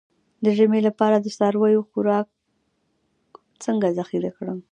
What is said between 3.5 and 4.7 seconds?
څنګه ذخیره کړم؟